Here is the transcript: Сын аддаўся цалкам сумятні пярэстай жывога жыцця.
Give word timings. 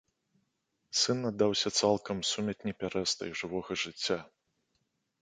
Сын 1.01 1.19
аддаўся 1.31 1.69
цалкам 1.83 2.25
сумятні 2.33 2.75
пярэстай 2.83 3.29
жывога 3.41 3.81
жыцця. 3.87 4.19